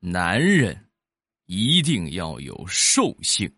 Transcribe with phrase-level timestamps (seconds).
[0.00, 0.88] 男人
[1.46, 3.52] 一定要有兽性，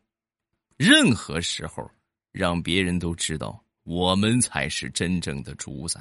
[0.78, 1.86] 任何时候
[2.32, 6.00] 让别人都知道我们才是真正的主宰。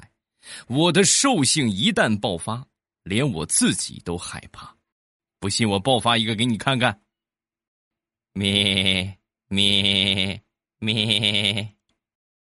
[0.66, 2.66] 我的兽性一旦爆发，
[3.02, 4.74] 连我自己都害怕。
[5.38, 7.02] 不信我爆发一个给你看看。
[8.32, 9.18] 咩
[9.48, 10.40] 咩
[10.78, 11.76] 咩！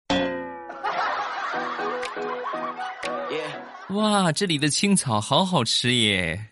[3.90, 6.50] 哇，这里的青草好好吃耶！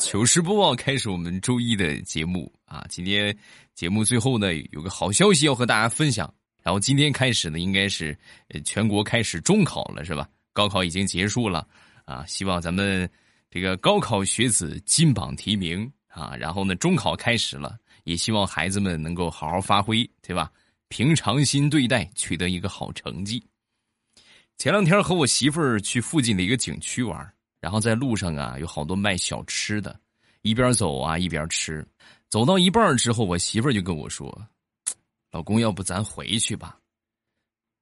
[0.00, 3.36] 糗事播报开始，我们周一的节目啊，今天
[3.74, 6.32] 节目最后呢有个好消息要和大家分享。
[6.62, 8.18] 然后今天开始呢，应该是
[8.64, 10.26] 全国开始中考了，是吧？
[10.54, 11.68] 高考已经结束了
[12.06, 13.08] 啊，希望咱们
[13.50, 16.34] 这个高考学子金榜题名啊。
[16.34, 20.50] 然后呢，中考开始了，也希望孩子们能够好好发挥，对吧？
[20.88, 23.46] 平常心对待，取得一个好成绩。
[24.56, 30.00] 前两天和我媳妇儿去附近的一个景区玩，然后在路上啊有好多卖小吃的，
[30.42, 31.86] 一边走啊一边吃。
[32.28, 34.48] 走到一半之后，我媳妇儿就跟我说
[35.30, 36.78] ：“老公，要不咱回去吧？”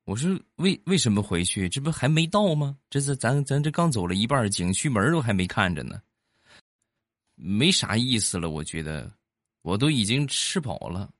[0.04, 1.68] 我说：“为为什么回去？
[1.68, 2.76] 这不还没到吗？
[2.88, 6.00] 这是咱咱这刚走了一半，景区门都还没看着呢，
[7.34, 8.48] 没啥意思了。
[8.48, 9.12] 我觉得
[9.60, 11.10] 我都已经吃饱了。”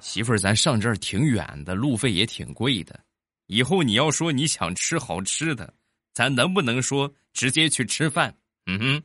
[0.00, 2.98] 媳妇儿，咱上这儿挺远的，路费也挺贵的。
[3.48, 5.72] 以后你要说你想吃好吃的，
[6.12, 8.34] 咱能不能说直接去吃饭？
[8.66, 9.02] 嗯哼。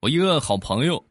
[0.00, 1.02] 我一个好朋友，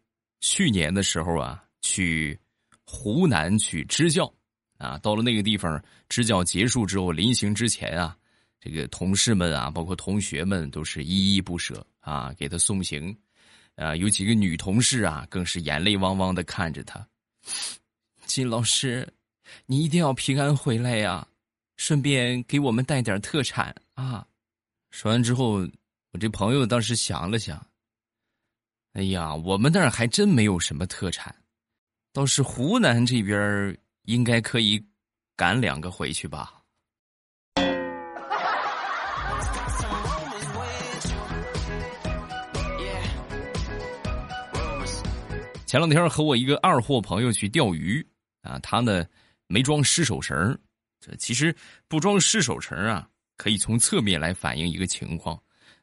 [0.41, 2.39] 去年的时候啊，去
[2.85, 4.31] 湖南去支教
[4.77, 8.15] 啊，到了那个地方支教结束之后，临行之前啊。
[8.59, 13.17] 这个同事们啊，包括同学们，都是依依不舍啊，给他送行。
[13.75, 17.07] 啊，有几个女同事啊，更是眼泪汪汪的看着他。
[18.25, 19.11] 金老师，
[19.65, 21.27] 你一定要平安回来呀！
[21.75, 24.25] 顺便给我们带点特产啊！
[24.91, 25.67] 说完之后，
[26.11, 27.65] 我这朋友当时想了想，
[28.93, 31.35] 哎呀，我们那儿还真没有什么特产，
[32.13, 34.81] 倒是湖南这边应该可以
[35.35, 36.62] 赶两个回去吧。
[45.73, 48.05] 前两天和我一个二货朋友去钓鱼
[48.43, 49.03] 啊，他呢
[49.47, 50.55] 没装湿手绳
[51.01, 51.55] 这其实
[51.87, 55.35] 不装湿手绳啊，可以从侧面来反映一个情况，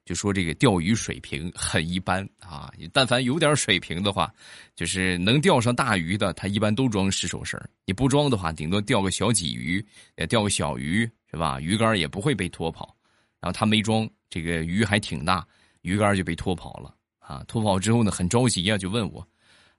[0.05, 2.73] 就说这个钓鱼水平很一般啊。
[2.93, 4.33] 但凡有点水平的话，
[4.77, 9.85] 就是能钓上大鱼的，他一般都装湿手绳你不装的话，顶多钓个小鲫鱼，
[10.17, 11.01] 也钓个小鱼
[11.33, 11.61] 是吧？
[11.61, 12.97] 鱼竿也不会被拖跑。
[13.41, 15.45] 然后他没装，这个鱼还挺大，
[15.83, 17.43] 鱼竿就被拖跑了啊。
[17.49, 19.27] 拖跑之后呢，很着急呀，就问我。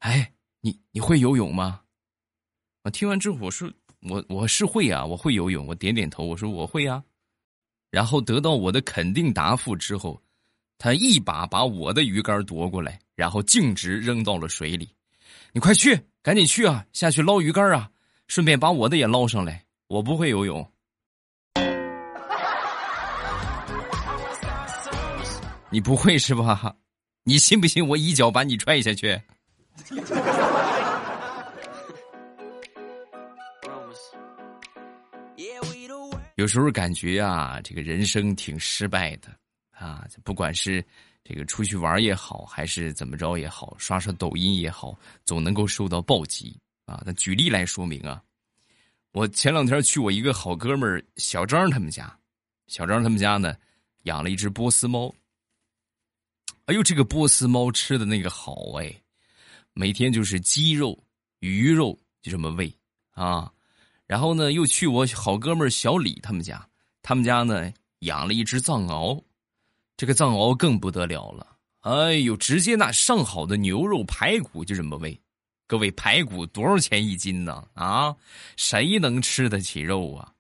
[0.02, 0.32] 哎，
[0.62, 1.82] 你你会游泳吗？
[2.84, 5.68] 我听完之后，我说我我是会啊，我会游泳。
[5.68, 7.04] 我点点头，我说我会啊。
[7.92, 10.20] 然后得到我的肯定答复之后，
[10.80, 14.90] 他一把把我的鱼竿夺过来，然后径直扔到了水里。
[15.52, 17.92] 你快去，赶紧去啊，下去捞鱼竿啊，
[18.28, 19.64] 顺便把我的也捞上来。
[19.86, 20.68] 我不会游泳，
[25.70, 26.76] 你不会是吧？
[27.24, 29.22] 你信不信我一脚把你踹下去？
[36.36, 39.28] 有时候感觉啊，这个人生挺失败的
[39.72, 40.84] 啊，不管是
[41.24, 47.02] 这个出去玩也好，还是怎么着也好，刷刷抖音也好，总能够受到暴击啊。
[47.06, 48.24] 那举例来说明啊，
[49.12, 52.18] 我前两天去我一个好哥们儿小张他们家，
[52.68, 53.56] 小张他们家呢
[54.04, 55.14] 养了一只波斯猫。
[56.66, 59.01] 哎呦，这个波斯猫吃的那个好哎。
[59.74, 61.02] 每天就是鸡肉、
[61.40, 62.72] 鱼肉就这么喂
[63.12, 63.52] 啊，
[64.06, 66.68] 然后呢，又去我好哥们小李他们家，
[67.02, 69.24] 他们家呢养了一只藏獒，
[69.96, 75.18] 这个藏獒更不得了了，哎呦，直接那上好的牛肉排骨就这么喂，
[75.68, 77.66] 各位排骨多少钱一斤呢？
[77.74, 78.14] 啊，
[78.58, 80.34] 谁能吃得起肉啊？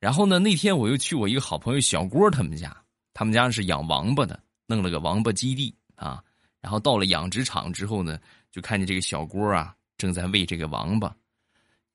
[0.00, 2.76] 然后呢，那天我又去我一个好朋友小郭他们家，
[3.14, 6.22] 他们家是养王八的，弄了个王八基地啊，
[6.60, 8.18] 然后到了养殖场之后呢。
[8.50, 11.14] 就看见这个小锅啊，正在喂这个王八，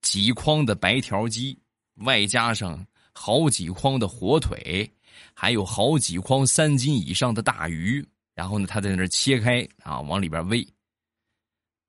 [0.02, 1.60] 几筐的白条鸡，
[1.96, 4.90] 外加上好几筐的火腿，
[5.34, 8.06] 还有好几筐三斤以上的大鱼。
[8.36, 10.68] 然后呢，他在那切开啊，往里边喂。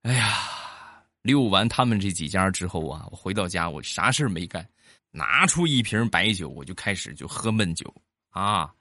[0.02, 4.66] 哎呀，遛完他们这几家之后啊，我回到家，我啥事没干，
[5.10, 7.92] 拿出一瓶白酒，我就开始就喝闷酒
[8.30, 8.72] 啊。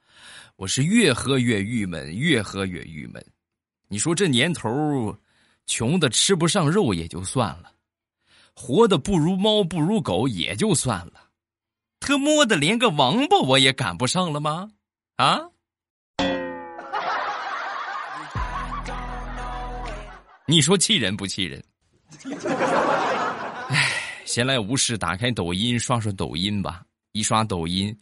[0.56, 3.24] 我是越喝越郁闷，越喝越郁闷。
[3.88, 5.16] 你说这年头。
[5.66, 7.72] 穷的吃不上肉也就算了，
[8.54, 11.30] 活的不如猫不如狗也就算了，
[12.00, 14.70] 特么的连个王八我也赶不上了吗？
[15.16, 15.40] 啊？
[20.46, 21.64] 你说气人不气人？
[23.70, 23.90] 唉，
[24.26, 26.84] 闲来无事，打开抖音刷刷抖音吧。
[27.12, 27.98] 一刷抖音，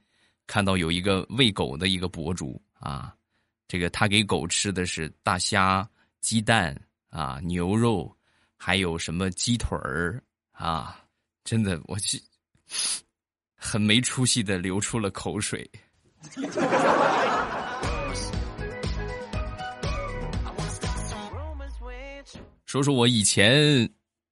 [0.47, 3.15] 看到有一个喂狗的一个博主啊，
[3.69, 5.89] 这个他给狗吃的是大虾、
[6.21, 6.77] 鸡蛋
[7.13, 8.11] 啊、牛肉，
[8.57, 10.23] 还有什么鸡腿儿。
[10.53, 10.99] 啊，
[11.45, 12.19] 真的，我去，
[13.55, 15.71] 很没出息的流出了口水。
[22.65, 23.87] 说说我以前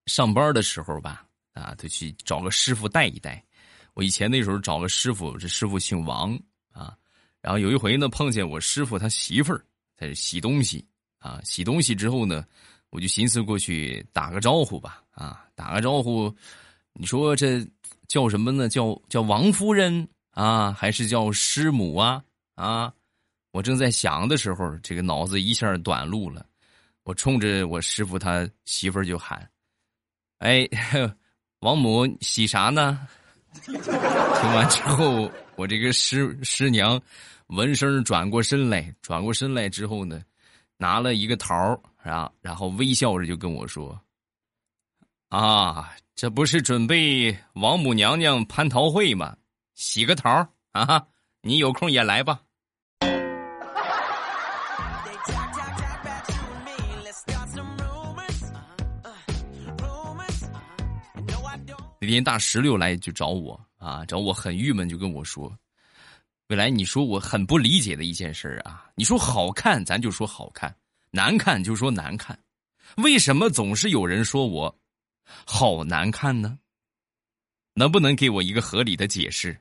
[0.06, 3.44] 上班的时候吧，啊，就去找个师傅带一带。
[3.92, 6.34] 我以前那时候找个师傅，这师傅姓王
[6.72, 6.96] 啊。
[7.42, 9.62] 然后有一回呢，碰见我师傅他媳妇儿
[9.94, 10.86] 在洗东西
[11.18, 12.42] 啊，洗东西之后呢。
[12.90, 16.34] 我就寻思过去打个招呼吧，啊，打个招呼，
[16.92, 17.64] 你说这
[18.08, 18.68] 叫什么呢？
[18.68, 22.22] 叫叫王夫人啊，还是叫师母啊？
[22.56, 22.92] 啊，
[23.52, 26.44] 我正在想的时候，这个脑子一下短路了，
[27.04, 29.48] 我冲着我师傅他媳妇儿就喊
[30.38, 30.68] ：“哎，
[31.60, 33.06] 王母洗啥呢？”
[33.64, 37.00] 听完之后，我这个师师娘
[37.46, 40.22] 闻声转过身来，转过身来之后呢，
[40.76, 41.80] 拿了一个桃。
[42.02, 44.00] 然后，然后微笑着就跟我说
[45.28, 49.36] ：“啊，这不是准备王母娘娘蟠桃会吗？
[49.74, 51.06] 洗个桃啊，
[51.42, 52.40] 你有空也来吧。”
[62.02, 65.54] 那天大石榴来就找我啊，找我很郁闷，就跟我说
[66.48, 70.74] ：“未来，你说我很不理解的一件事啊，你说好看，咱就说好看。”
[71.10, 72.38] 难看就说难看，
[72.98, 74.78] 为什么总是有人说我
[75.44, 76.58] 好难看呢？
[77.74, 79.58] 能不能给我一个合理的解释？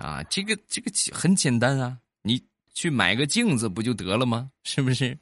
[0.00, 2.42] 啊，这个这个很简单啊，你
[2.72, 4.50] 去买个镜子不就得了吗？
[4.64, 5.18] 是不是？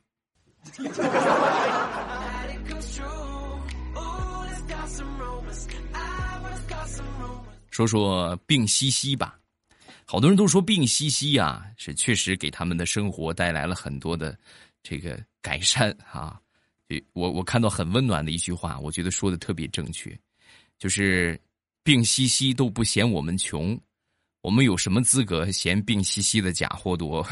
[7.70, 9.39] 说说病兮兮吧。
[10.10, 14.36] 好多人都说病兮兮啊，是确实给他们的生活带来了很多的
[14.82, 16.36] 这个改善啊。
[17.12, 20.10] 我我看到很温暖的一句话，我觉得说的特别正确，
[20.80, 21.40] 就是
[21.84, 23.80] 病兮兮都不嫌我们穷，
[24.40, 27.24] 我们有什么资格嫌病兮兮的假货多？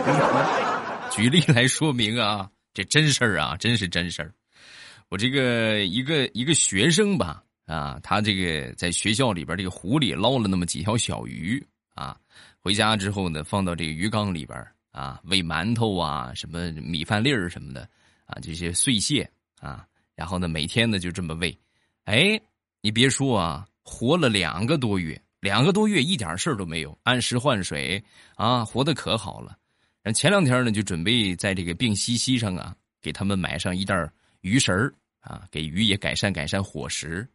[1.10, 4.30] 举例来说明啊，这真事儿啊，真是真事儿。
[5.08, 7.42] 我这个一个一个学生吧。
[7.66, 11.62] 啊，他这个在学校里边这个湖里捞了那么几条小鱼
[11.94, 12.16] 啊，
[12.60, 17.82] 回家之后呢，放到这个鱼缸里边啊，喂馒头啊，什么米饭粒儿什么的
[18.24, 19.28] 啊，这些碎屑
[19.60, 21.58] 啊，然后呢，每天呢就这么喂，
[22.04, 22.40] 哎，
[22.80, 28.02] 你别说啊，活了两个多月，两个多月一点事儿都没有，按时换水
[28.36, 29.58] 啊，活得可好了。
[30.02, 34.08] 然后前两天呢，就准备在这个病西西上啊，给他们买上一袋
[34.42, 37.28] 鱼食儿啊，给鱼也改善改善伙食。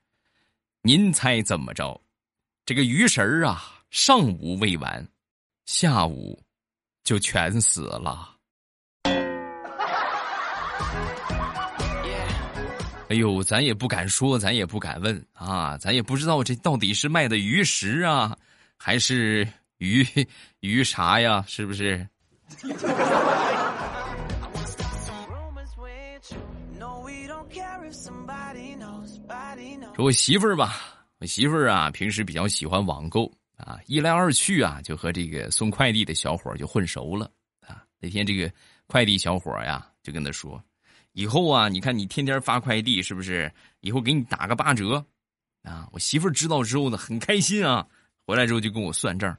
[0.84, 2.02] 您猜怎么着？
[2.66, 5.08] 这个鱼食儿啊，上午喂完，
[5.68, 6.42] 下午
[7.04, 8.36] 就全死了。
[13.10, 18.36] 哎呦，咱也不敢说，咱也不敢问啊，咱也不知道这到底是卖的鱼食啊，
[18.76, 19.48] 还是
[19.78, 20.04] 鱼
[20.62, 21.46] 鱼啥呀？
[21.48, 22.08] 是不是？
[30.02, 30.82] 我媳妇儿吧，
[31.20, 37.30] 我媳妇儿啊，平时比较喜欢网购啊，一来二去啊，就和这个送快递的小伙就混熟了
[37.60, 37.86] 啊。
[38.00, 38.52] 那天这个
[38.88, 40.62] 快递小伙呀，就跟他说
[41.14, 43.52] ：“以后啊，你看你天天发快递，是不是？
[43.82, 45.06] 以后给你打个八折
[45.62, 47.88] 啊。”我媳妇儿知道之后呢，很开心啊，
[48.26, 49.38] 回来之后就跟我算账：“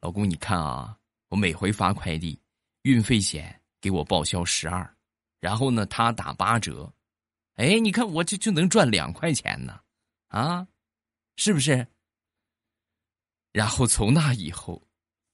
[0.00, 0.96] 老公，你看啊，
[1.28, 2.40] 我每回发快递，
[2.80, 4.90] 运费险给我报销十二，
[5.38, 6.90] 然后呢，他打八折。”
[7.56, 9.78] 哎，你看我这就能赚两块钱呢，
[10.28, 10.66] 啊，
[11.36, 11.86] 是不是？
[13.52, 14.86] 然后从那以后，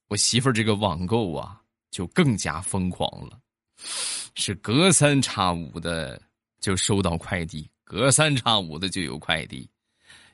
[0.08, 1.60] 我媳妇儿这个网购啊，
[1.90, 3.38] 就更加疯狂了，
[4.34, 6.20] 是隔三差五的
[6.60, 9.68] 就收到快递，隔三差五的就有快递，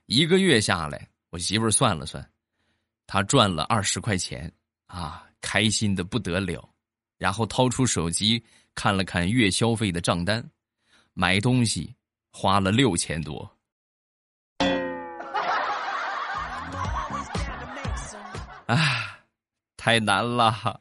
[0.07, 2.31] 一个月下来，我媳妇儿算了算，
[3.07, 4.53] 她赚了二十块钱
[4.87, 6.69] 啊，开心的不得了，
[7.17, 10.49] 然后掏出手机看了看月消费的账单。
[11.13, 11.95] 买东西
[12.31, 13.59] 花了六千多，
[18.71, 19.19] 啊，
[19.77, 20.81] 太难了。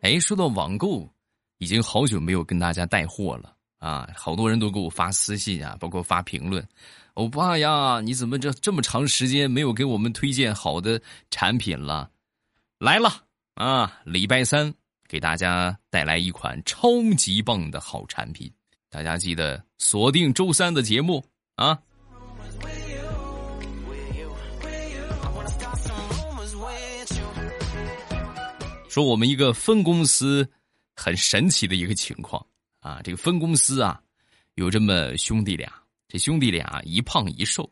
[0.00, 1.06] 哎，说到网购，
[1.58, 4.08] 已经好久没有跟大家带货了啊！
[4.16, 6.66] 好多人都给我发私信啊，包括发评论。
[7.12, 10.98] 欧巴呀，你怎么这这么长时间没有给我们推荐好的
[11.30, 12.10] 产品了？
[12.78, 13.10] 来了
[13.54, 14.00] 啊！
[14.04, 14.72] 礼拜三
[15.06, 16.88] 给大家带来一款超
[17.18, 18.50] 级棒的好产品，
[18.88, 21.24] 大家记得锁定周三的节目
[21.56, 21.78] 啊！
[28.88, 30.48] 说我们一个分公司
[30.94, 32.44] 很神奇的一个情况
[32.80, 34.00] 啊，这个分公司啊
[34.54, 35.70] 有这么兄弟俩，
[36.08, 37.70] 这兄弟俩一胖一瘦，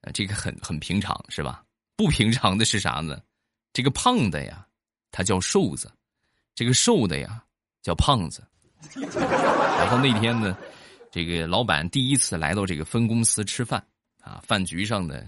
[0.00, 1.62] 呃，这个很很平常是吧？
[1.96, 3.20] 不平常的是啥呢？
[3.74, 4.66] 这个胖的呀，
[5.10, 5.88] 他叫瘦子；
[6.54, 7.44] 这个瘦的呀，
[7.82, 8.42] 叫胖子。
[9.10, 10.56] 然后那天呢，
[11.10, 13.84] 这个老板第一次来到这个分公司吃饭
[14.22, 15.22] 啊，饭局上呢，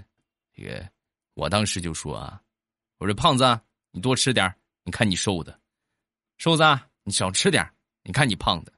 [0.55, 0.89] 这个
[1.35, 2.41] 我当时就说啊，
[2.99, 4.55] 我说胖子，你多吃点
[4.85, 5.59] 你看你瘦的，
[6.39, 6.63] 瘦子，
[7.05, 7.69] 你少吃点
[8.03, 8.73] 你看你胖的。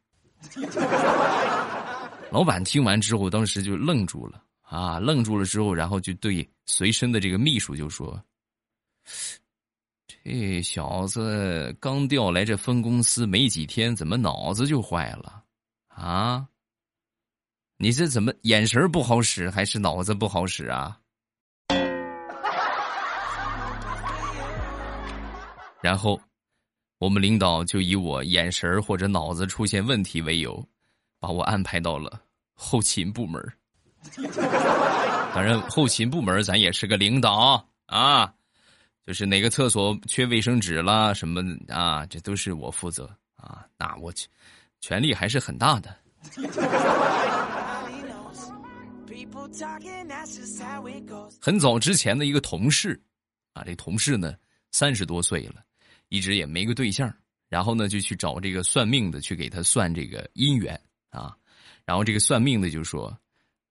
[2.30, 8.20] 老板听完之后，当时就愣住了啊，愣住了之后，然后就对随身的这个秘书就说
[10.25, 15.42] ：“这小子刚调来这分公司没几天，怎么脑子就坏了
[15.88, 16.47] 啊？
[17.78, 20.99] 你这怎么眼神不好使，还是脑子不好使啊？”
[25.83, 26.21] 然后，
[26.99, 30.64] 我们领导就以我眼神或者脑子出现问题为由，
[31.19, 33.42] 把我安排到了后勤部门。
[35.35, 38.33] 当然，后勤部门咱也是个领导啊，
[39.06, 43.04] 就是哪个厕所缺卫生纸啦什么啊，这都是我负责
[43.37, 43.66] 啊。
[43.78, 44.12] 那我
[44.80, 45.97] 权力还是很大的。
[51.40, 53.00] 很早之前的一个同事
[53.52, 54.35] 啊，这同事呢
[54.71, 55.62] 三十多岁了。
[56.09, 57.11] 一直也没个对象，
[57.49, 60.78] 然后呢，就去找这个算命的去给他算这个姻缘
[61.09, 61.35] 啊。
[61.87, 63.18] 然后这个算命的就说：“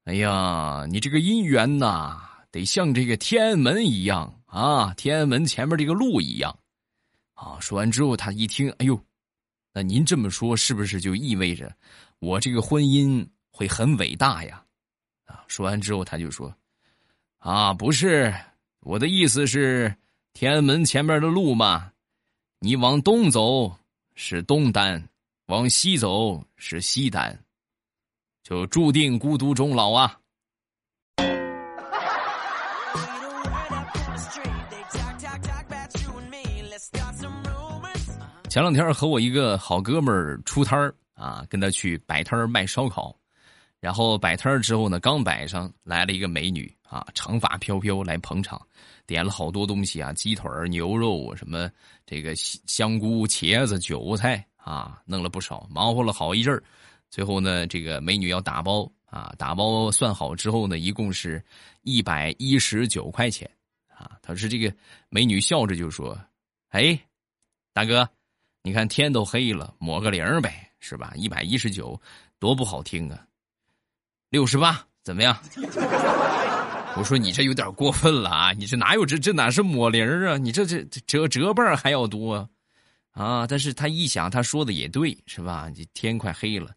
[0.06, 2.20] 哎呀，你这个姻缘呐，
[2.52, 6.58] 得像这个天安门一样啊，天安门前面这个路一样
[7.34, 9.02] 啊。”说完之后，他一听，哎呦，
[9.74, 11.76] 那您这么说是不是就意味着
[12.20, 14.64] 我这个婚姻会很伟大呀？
[15.26, 16.54] 啊，说完之后他就说
[17.40, 18.34] ：“啊，不是，
[18.82, 19.96] 我的意思是
[20.34, 21.92] 天安门前面的路嘛。”
[22.64, 23.76] 你往东走
[24.14, 25.10] 是东单，
[25.48, 27.44] 往西走是西单，
[28.44, 30.21] 就注定孤独终老啊！
[38.52, 43.18] 前两天和我一个好哥们儿出摊儿啊，跟他去摆摊儿卖烧烤，
[43.80, 48.62] 然后摆摊儿之后呢，刚摆上来了一个美女啊，长发飘飘来捧场。
[49.08, 51.72] 点了好多东西啊，鸡腿牛肉什么，
[52.06, 56.62] 这个香菇、茄子、韭菜啊，弄了不少，忙活了好一阵儿。
[57.10, 61.42] 最后呢，这个美女要打包啊，打包算好之后呢，一共是
[61.84, 63.50] 一百一十九块钱
[63.88, 64.12] 啊。
[64.22, 64.76] 他说：“这个
[65.08, 66.20] 美女笑着就说，
[66.72, 67.00] 哎，
[67.72, 68.06] 大哥，
[68.64, 71.12] 你看天都黑了，抹个零呗，是吧？
[71.16, 72.00] 一百一十九，
[72.40, 73.26] 多不好听啊。
[74.30, 75.38] 六十八，怎么样？”
[76.98, 78.52] 我说你这有点过分了啊！
[78.52, 80.38] 你这哪有这这哪是抹零啊？
[80.38, 82.50] 你这这折折半还要多，
[83.12, 83.48] 啊！
[83.48, 85.70] 但是他一想，他说的也对，是吧？
[85.74, 86.72] 你天快黑了，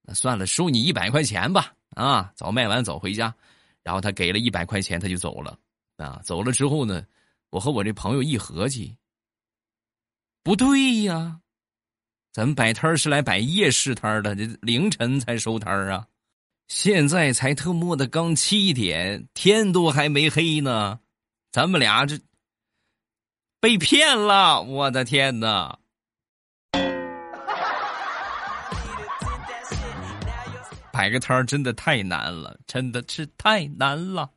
[0.00, 2.32] 那算了，收你一百块钱吧，啊！
[2.34, 3.32] 早卖完早回家。
[3.82, 5.58] 然后他给了一百块钱，他就走了，
[5.98, 6.18] 啊！
[6.24, 7.04] 走了之后呢，
[7.50, 8.96] 我和我这朋友一合计，
[10.48, 11.40] 不对呀，
[12.32, 16.06] 咱们摆摊是来摆夜市摊的，这凌晨才收摊啊。
[16.68, 21.00] 现在才特么的刚七点，天都还没黑呢，
[21.52, 22.18] 咱们俩这
[23.60, 24.62] 被骗了！
[24.62, 25.78] 我的天哪！
[30.90, 34.30] 摆个摊真的太难了，真的是太难了。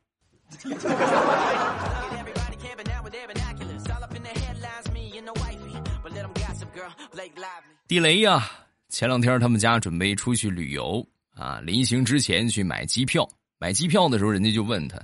[7.86, 8.50] 地雷呀！
[8.88, 11.06] 前两天他们家准备出去旅游。
[11.34, 13.28] 啊，临行之前去买机票，
[13.58, 15.00] 买机票的时候，人家就问他：“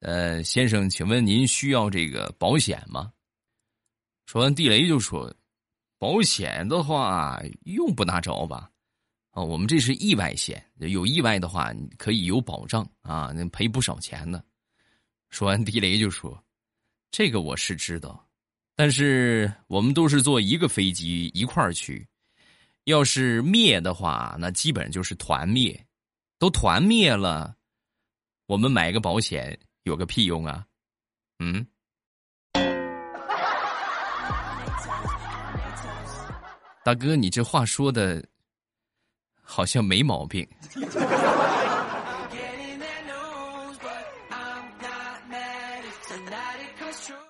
[0.00, 3.12] 呃，先生，请问您需要这个保险吗？”
[4.26, 5.34] 说完，地雷就说
[5.98, 8.70] ：“保险的话用不大着吧？
[9.30, 14.42] 啊，我们这是意外险，有意外的话可以有保障啊，能赔不少钱呢。”
[15.28, 16.42] 说完，地雷就说
[17.10, 18.25] ：“这个我是知道，
[18.76, 22.06] 但是我们都是坐一个飞机一块儿去。”
[22.86, 25.84] 要是灭的话，那基本就是团灭，
[26.38, 27.56] 都团灭了，
[28.46, 30.64] 我们买个保险有个屁用啊！
[31.40, 31.66] 嗯。
[36.84, 38.24] 大哥，你这话说的，
[39.42, 40.48] 好像没毛病。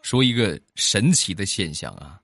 [0.06, 2.22] 说一个神奇的现象啊，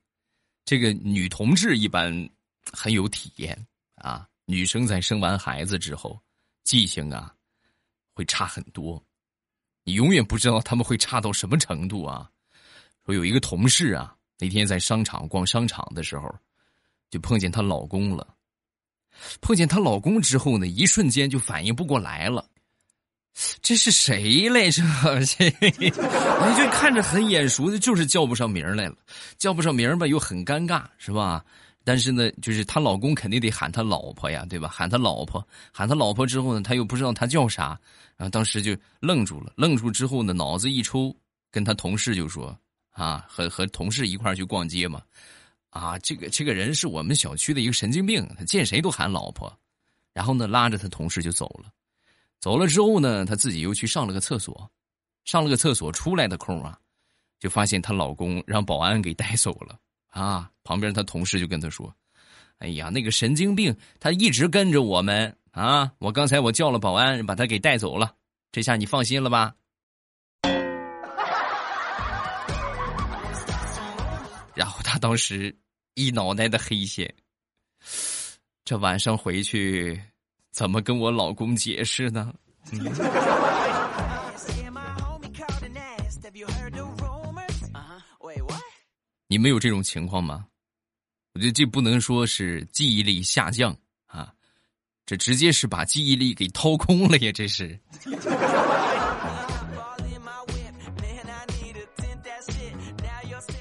[0.64, 2.30] 这个女同志一般
[2.72, 4.24] 很有体验啊。
[4.44, 6.16] 女生在生完孩子之后，
[6.62, 7.34] 记性啊
[8.14, 9.04] 会差很多，
[9.82, 12.30] 你永远不知道他们会差到什么程度啊。
[13.04, 16.32] 说有一个同事啊，那天在商场逛商场的时候，
[17.10, 18.36] 就碰见她老公了。
[19.40, 22.48] 碰见她老公之后呢，一瞬间就反应不过来了，
[23.62, 24.82] 这是谁来着？
[25.26, 28.94] 这你就 看着很眼熟的，就是叫不上名来了，
[29.38, 31.44] 叫不上名吧，又很尴尬，是吧？
[31.84, 34.68] 但是呢，就是她老公肯定得喊她老婆呀，对吧？
[34.68, 37.78] 喊她老婆，喊她老婆之后呢，她又不知道她叫啥，
[38.16, 39.52] 然后当时就愣住了。
[39.56, 41.14] 愣住之后呢，脑子一抽，
[41.50, 42.56] 跟她同事就说
[42.92, 45.02] ：“啊，和和同事一块去逛街嘛，
[45.70, 49.52] 啊，这个这个人是我们小区的一个神经病，他见谁都喊老婆。”
[50.14, 51.72] 然后呢，拉着他同事就走了。
[52.42, 54.68] 走了之后呢，她自己又去上了个厕所，
[55.25, 56.76] 上了个厕所出来的空啊，
[57.38, 59.78] 就发现她老公让保安给带走了。
[60.08, 60.50] 啊！
[60.64, 61.94] 旁边她同事就跟她说
[62.58, 65.90] ：“哎呀，那个神经病，他一直跟着我们啊！
[65.99, 68.14] 我刚才我叫了保安，把他给带走了。
[68.50, 69.54] 这下你放心了吧？”
[74.54, 75.56] 然后他当时
[75.94, 77.14] 一脑袋的黑线，
[78.64, 80.02] 这晚上回去
[80.52, 82.32] 怎么跟我老公解释呢？
[89.26, 90.47] 你们有这种情况吗？
[91.35, 94.30] 我觉得这不能说是记忆力下降啊，
[95.06, 97.32] 这直接是把记忆力给掏空了呀！
[97.32, 97.80] 这是。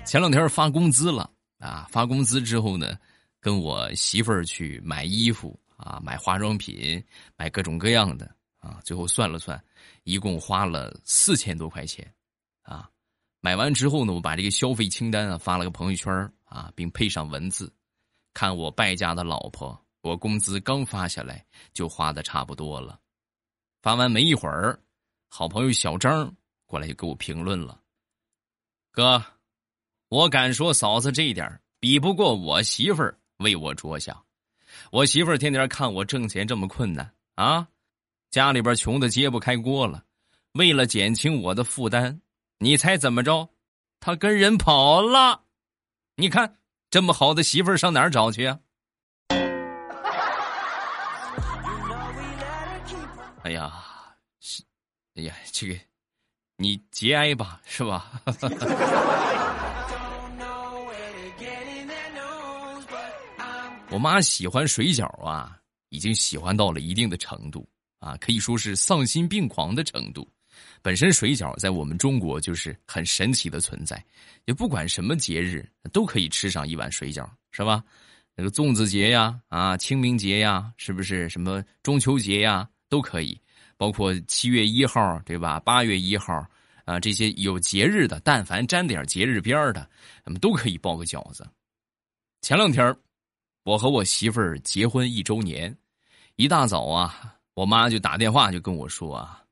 [0.05, 2.97] 前两天发工资了啊，发工资之后呢，
[3.39, 7.03] 跟我媳妇儿去买衣服啊，买化妆品，
[7.35, 9.61] 买各种各样的啊，最后算了算，
[10.03, 12.13] 一共花了四千多块钱
[12.61, 12.89] 啊。
[13.39, 16.13] 买完之后呢，我把这个消费清单啊发了个朋友圈
[16.45, 17.73] 啊，并配上文字，
[18.33, 22.99] 看我败家的老婆，我工资刚发下来就花的差不多了。
[23.81, 24.79] 发完没一会儿，
[25.27, 26.31] 好朋友小张
[26.67, 27.81] 过来就给我评论了
[28.93, 29.25] ：“哥，
[30.09, 34.23] 我敢说嫂子这一点比不过我媳妇儿为我着想。
[34.91, 37.67] 我媳妇儿天天看我挣钱这么困难啊，
[38.29, 40.03] 家里边穷的揭不开锅了，
[40.53, 42.21] 为了减轻我的负担。”
[42.59, 43.49] 你猜怎么着？
[43.99, 45.41] 他跟人跑了。
[46.15, 46.57] 你看
[46.91, 48.59] 这么好的媳妇儿上哪儿找去啊？
[53.43, 53.73] 哎呀，
[54.39, 54.61] 是，
[55.15, 55.75] 哎呀，这个
[56.57, 58.21] 你节哀吧，是吧？
[63.91, 67.67] 我妈喜欢水饺啊，已经喜欢到了一定的程度
[67.99, 70.25] 啊，可以说是丧心病狂的程度。
[70.81, 74.01] 本身水饺在我们中国就是很神奇的存在，
[74.45, 77.83] 也不管什么节日都可以吃上一碗水饺，是吧？
[78.33, 81.27] 那个粽子节呀，啊，清明节呀，是不是？
[81.27, 83.37] 什么中秋节呀，都可以。
[83.75, 85.59] 包括七月一号，对吧？
[85.59, 86.47] 八月一号，
[86.85, 89.89] 啊，这些有节日的，但凡沾点节日边的，
[90.23, 91.45] 咱们都可以包个饺子。
[92.41, 92.95] 前两天，
[93.63, 95.75] 我和我媳妇儿结婚一周年，
[96.35, 99.43] 一大早啊，我妈就打电话就跟我说啊。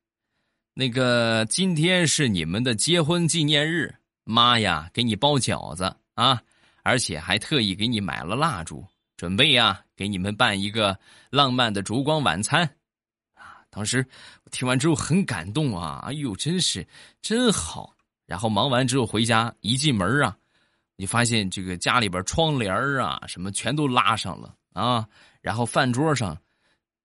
[0.74, 3.94] 那个今天是你们的结婚纪念日，
[4.24, 6.42] 妈呀，给你包饺子啊，
[6.82, 8.84] 而且还特意给你买了蜡烛，
[9.16, 10.98] 准备呀给你们办一个
[11.30, 12.64] 浪漫的烛光晚餐，
[13.36, 13.62] 啊！
[13.70, 14.04] 当时
[14.44, 16.88] 我听完之后很感动啊，哎呦，真是
[17.22, 17.96] 真好。
[18.26, 20.36] 然后忙完之后回家，一进门啊，
[21.00, 25.08] 你发现这个家里边窗帘啊什么全都拉上了啊，
[25.40, 26.38] 然后饭桌上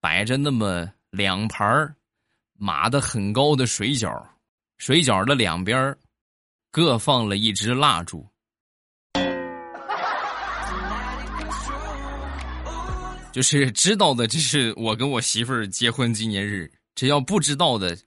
[0.01, 1.95] 摆着那么两盘
[2.57, 4.21] 码的很高的水饺，
[4.77, 5.95] 水饺的两边
[6.71, 8.27] 各放了一支蜡烛。
[13.31, 16.69] 就是知道的，这是我跟我媳妇儿结婚纪念日。
[16.95, 17.97] 这要不知道的，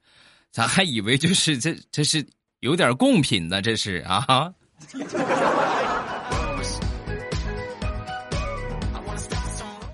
[0.51, 2.23] 咱还以为就是这这是
[2.61, 4.53] 有点贡品呢，这是啊。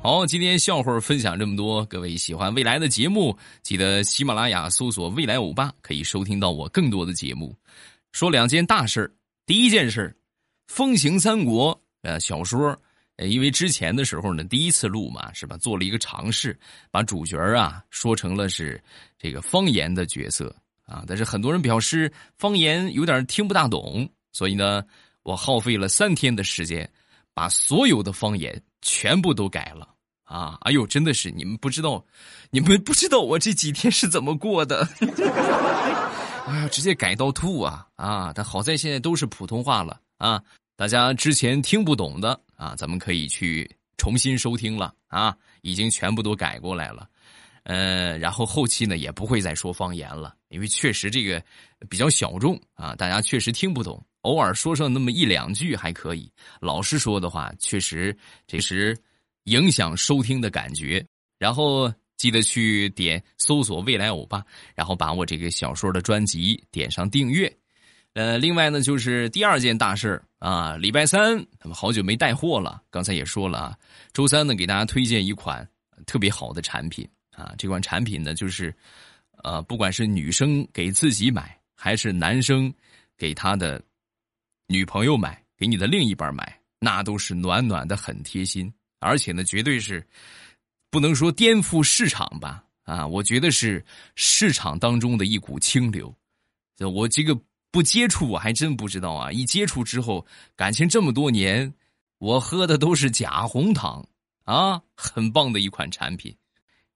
[0.07, 7.57] 好，今天笑话分享这么多，各位喜欢未来的节目，记得喜马拉雅搜索“未来欧巴”，可以收听到我更多的节目。
[8.13, 9.11] 说两件大事
[9.47, 10.15] 第一件事
[10.67, 12.79] 风行三国》呃小说，
[13.17, 15.57] 因为之前的时候呢，第一次录嘛，是吧？
[15.57, 16.55] 做了一个尝试，
[16.91, 18.79] 把主角啊说成了是
[19.19, 24.85] 这个方言的角色啊，但是很多人表示方言有点听不大懂，所以呢，
[25.23, 26.87] 我耗费了三天的时间，
[27.33, 28.63] 把所有的方言。
[28.87, 29.94] 全部都改了
[30.25, 30.59] 啊！
[30.63, 32.05] 哎呦，真的是你们不知道，
[32.51, 34.89] 你们不知道我这几天是怎么过的。
[36.47, 38.33] 哎呀，直接改到吐啊啊！
[38.35, 40.43] 但好在现在都是普通话了啊，
[40.77, 47.09] 大家之前听不懂的啊，咱们可以去重新收听了啊，已经全部都改过来了。
[47.63, 51.43] 呃，然后后期呢也不会再说方言了，因为确实这个
[51.89, 56.31] 比较小众啊，大家确实听不懂，偶尔说上那么一两句还可以。
[56.61, 58.15] 老实说的话，确实
[58.47, 58.95] 这是
[59.45, 61.05] 影响收听的感觉。
[61.39, 67.55] 然后记得去点搜索“未来欧巴”，然后把我这个小说的专辑点上订阅。
[68.15, 73.79] 呃，另外呢，就是第二件大事啊，礼拜三他们好久没带货了，刚才也说了啊，
[74.13, 75.69] 周三呢给大家推荐一款
[76.07, 77.09] 特别好的产品。
[77.33, 78.73] 啊，这款产品呢，就是，
[79.43, 82.73] 呃，不管是女生给自己买，还是男生
[83.19, 83.83] 给他的
[84.69, 88.73] 女朋友买，给你的另一半买，那都是暖暖的，很贴心。
[89.05, 90.05] 而且呢，绝对是
[90.91, 92.65] 不能说颠覆市场吧？
[92.85, 93.85] 啊，我觉得是
[94.17, 96.15] 市场当中的一股清流。
[96.93, 97.39] 我这个
[97.71, 99.31] 不接触，我还真不知道啊。
[99.31, 101.73] 一接触之后，感情这么多年，
[102.19, 104.07] 我喝的都是假红糖
[104.45, 106.35] 啊，很棒的一款产品。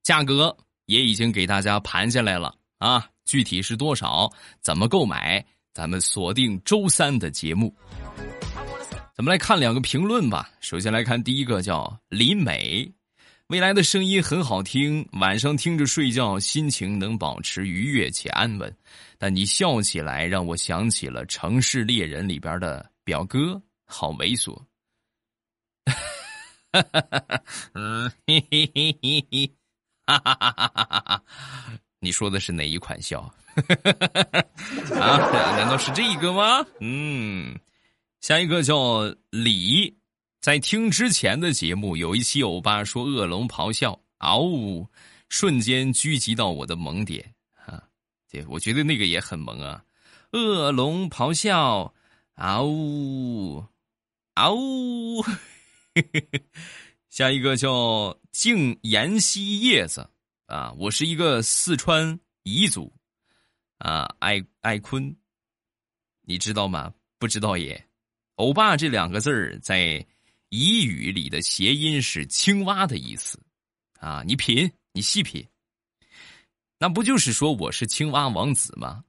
[0.03, 3.07] 价格也已经给大家盘下来了啊！
[3.27, 4.33] 具体是多少？
[4.63, 5.45] 怎么购买？
[5.75, 7.75] 咱们锁定周三的节目。
[9.19, 10.49] 咱们来看两个评论吧。
[10.61, 12.89] 首先来看第一个，叫李美，
[13.49, 18.73] 未来的声音很好听，晚上听着睡觉，心情能保持愉悦且安稳。
[19.19, 24.57] 但你笑起来让我想起了《城市猎人》里边的表哥，好猥琐。
[27.73, 29.53] 嗯，嘿嘿嘿嘿嘿。
[30.07, 31.23] 哈哈哈哈哈哈！
[31.99, 33.23] 你说的是哪一款笑？
[34.95, 35.19] 啊？
[35.57, 36.65] 难道是这个吗？
[36.79, 37.59] 嗯，
[38.29, 39.97] 下一个叫李，
[40.43, 44.87] 在听之前的节目有一期欧巴说恶龙咆哮，嗷呜，
[45.31, 47.83] 瞬间狙击到我的萌点啊！
[48.31, 49.83] 对，我觉得那个也很萌啊，
[50.33, 51.95] 恶龙咆哮，
[52.35, 53.65] 嗷呜，
[54.35, 55.25] 嗷呜。
[57.09, 60.07] 下一个叫静妍希叶子
[60.45, 62.93] 啊，我是一个四川彝族
[63.79, 65.17] 啊，爱爱坤，
[66.27, 66.93] 你知道吗？
[67.19, 67.88] 不知道也。
[68.39, 70.07] 欧巴这两个字儿在
[70.51, 73.39] 彝语里的谐音是青蛙的意思
[73.99, 75.45] 啊，你品，你细品，
[76.79, 79.03] 那不就是说我是青蛙王子吗？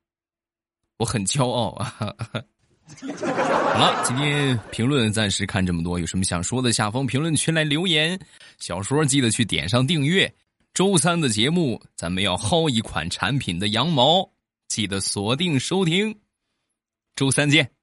[0.98, 1.96] 我很骄傲啊。
[2.00, 8.20] 好了，今天评论暂时看这么多，有什么想说的，下方评论区来留言。
[8.58, 10.34] 小说记得去点上订阅。
[10.74, 14.28] 周三的节目，咱们要薅一款产品的羊毛，
[14.68, 16.20] 记得锁定收听。
[17.16, 17.79] 周三见。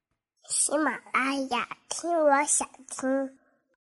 [0.48, 3.38] 喜马拉雅，听我想听。